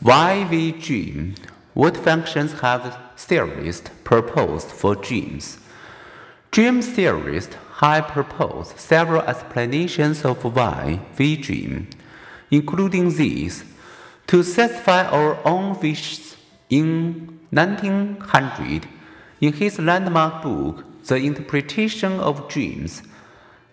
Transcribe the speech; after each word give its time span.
Why 0.00 0.46
we 0.48 0.70
dream? 0.70 1.34
What 1.74 1.96
functions 1.96 2.60
have 2.60 2.96
theorists 3.16 3.90
proposed 4.04 4.68
for 4.68 4.94
dreams? 4.94 5.58
Dream 6.52 6.82
theorists 6.82 7.56
have 7.78 8.06
proposed 8.06 8.78
several 8.78 9.22
explanations 9.22 10.24
of 10.24 10.44
why 10.44 11.00
we 11.18 11.36
dream, 11.36 11.88
including 12.48 13.16
these. 13.16 13.64
To 14.28 14.44
satisfy 14.44 15.04
our 15.04 15.36
own 15.44 15.76
wishes 15.80 16.36
in 16.70 17.40
1900, 17.50 18.86
in 19.40 19.52
his 19.52 19.80
landmark 19.80 20.42
book, 20.44 20.84
The 21.06 21.16
Interpretation 21.16 22.20
of 22.20 22.48
Dreams, 22.48 23.02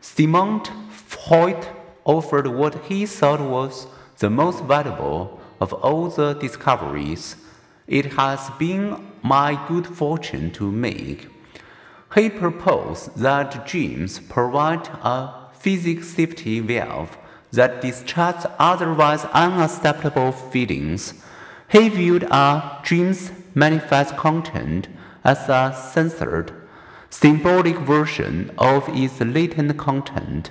Sigmund 0.00 0.70
Freud 0.88 1.66
offered 2.06 2.46
what 2.46 2.86
he 2.86 3.04
thought 3.04 3.42
was 3.42 3.86
the 4.20 4.30
most 4.30 4.64
valuable 4.64 5.38
of 5.64 5.72
all 5.72 6.08
the 6.08 6.34
discoveries 6.34 7.36
it 7.86 8.06
has 8.20 8.50
been 8.58 8.84
my 9.22 9.50
good 9.68 9.86
fortune 9.86 10.50
to 10.58 10.70
make. 10.70 11.28
He 12.14 12.28
proposed 12.28 13.16
that 13.26 13.66
dreams 13.66 14.20
provide 14.36 14.86
a 15.02 15.16
physical 15.62 16.04
safety 16.04 16.60
valve 16.60 17.16
that 17.52 17.80
discharges 17.80 18.46
otherwise 18.58 19.24
unacceptable 19.44 20.32
feelings. 20.32 21.14
He 21.74 21.88
viewed 21.88 22.24
a 22.24 22.80
dream's 22.82 23.32
manifest 23.54 24.16
content 24.16 24.88
as 25.24 25.48
a 25.48 25.62
censored, 25.92 26.52
symbolic 27.10 27.78
version 27.78 28.50
of 28.58 28.82
its 28.88 29.20
latent 29.20 29.76
content. 29.78 30.50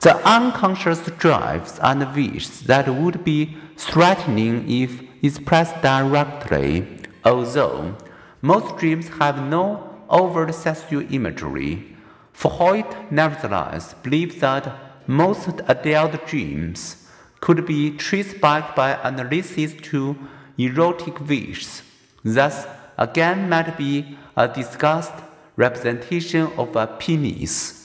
The 0.00 0.16
unconscious 0.36 1.00
drives 1.18 1.78
and 1.82 2.00
wishes 2.14 2.62
that 2.70 2.86
would 2.88 3.24
be 3.24 3.56
threatening 3.76 4.68
if 4.70 5.02
expressed 5.22 5.80
directly, 5.82 6.86
although 7.24 7.96
most 8.42 8.76
dreams 8.76 9.08
have 9.20 9.42
no 9.42 9.90
overt 10.10 10.54
sexual 10.54 11.02
imagery. 11.12 11.96
Freud 12.32 12.86
nevertheless 13.10 13.94
believed 14.02 14.40
that 14.40 14.72
most 15.06 15.60
adult 15.68 16.26
dreams 16.26 17.08
could 17.40 17.66
be 17.66 17.90
traced 17.96 18.40
back 18.40 18.74
by 18.74 18.98
analysis 19.02 19.74
to 19.82 20.16
erotic 20.58 21.20
wishes. 21.28 21.82
Thus, 22.24 22.66
again 22.96 23.48
might 23.48 23.76
be 23.76 24.16
a 24.36 24.48
disgust 24.48 25.12
representation 25.56 26.50
of 26.56 26.74
a 26.74 26.86
penis. 26.86 27.83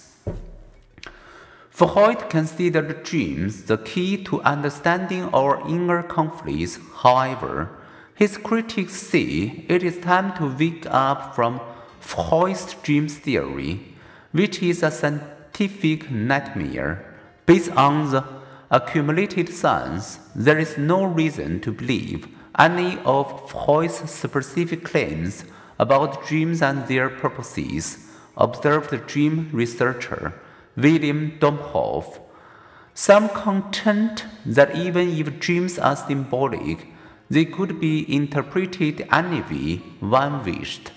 Freud 1.79 2.29
considered 2.29 3.03
dreams 3.03 3.63
the 3.63 3.77
key 3.77 4.21
to 4.25 4.41
understanding 4.41 5.29
our 5.33 5.65
inner 5.65 6.03
conflicts. 6.03 6.77
However, 6.93 7.69
his 8.15 8.35
critics 8.35 8.95
say 8.95 9.63
it 9.69 9.81
is 9.81 9.97
time 9.99 10.33
to 10.33 10.53
wake 10.59 10.85
up 10.87 11.33
from 11.33 11.61
Freud's 12.01 12.73
dream 12.83 13.07
theory, 13.07 13.95
which 14.33 14.61
is 14.61 14.83
a 14.83 14.91
scientific 14.91 16.11
nightmare. 16.11 17.15
Based 17.45 17.71
on 17.71 18.11
the 18.11 18.25
accumulated 18.69 19.47
science, 19.47 20.19
there 20.35 20.59
is 20.59 20.77
no 20.77 21.05
reason 21.05 21.61
to 21.61 21.71
believe 21.71 22.27
any 22.57 22.99
of 23.05 23.49
Freud's 23.49 24.11
specific 24.11 24.83
claims 24.83 25.45
about 25.79 26.27
dreams 26.27 26.61
and 26.61 26.85
their 26.89 27.09
purposes, 27.09 28.09
observed 28.35 28.89
the 28.89 28.97
dream 28.97 29.49
researcher 29.53 30.33
William 30.81 31.37
Domhoff. 31.39 32.19
Some 32.93 33.29
contend 33.29 34.23
that 34.45 34.75
even 34.75 35.09
if 35.09 35.39
dreams 35.39 35.77
are 35.79 35.95
symbolic, 35.95 36.87
they 37.29 37.45
could 37.45 37.79
be 37.79 38.13
interpreted 38.13 39.07
any 39.11 39.41
way 39.41 39.81
one 39.99 40.43
wished. 40.43 40.91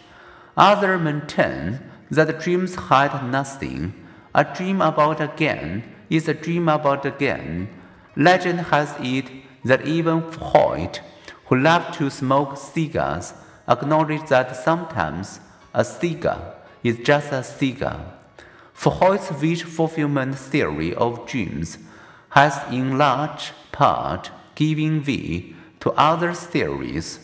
Others 0.57 1.01
maintain 1.01 1.81
that 2.11 2.41
dreams 2.41 2.75
hide 2.75 3.31
nothing. 3.31 3.95
A 4.35 4.45
dream 4.45 4.81
about 4.81 5.21
a 5.21 5.33
gun 5.37 5.83
is 6.11 6.29
a 6.29 6.35
dream 6.35 6.69
about 6.69 7.05
a 7.07 7.11
gun. 7.11 7.69
Legend 8.17 8.61
has 8.73 8.95
it 9.01 9.31
that 9.65 9.87
even 9.87 10.31
Freud, 10.31 11.01
who 11.47 11.57
loved 11.57 11.95
to 11.95 12.11
smoke 12.11 12.57
cigars, 12.57 13.35
acknowledged 13.69 14.29
that 14.29 14.57
sometimes 14.57 15.41
a 15.73 15.85
cigar 15.85 16.55
is 16.83 16.99
just 16.99 17.33
a 17.33 17.43
cigar. 17.43 18.22
Freud's 18.73 19.31
wish 19.41 19.63
fulfillment 19.63 20.39
theory 20.39 20.95
of 20.95 21.27
dreams 21.27 21.79
has 22.31 22.61
in 22.73 22.99
large 22.99 23.53
part 23.71 24.31
given 24.55 25.05
way 25.05 25.55
to 25.81 25.91
other 25.93 26.33
theories 26.33 27.19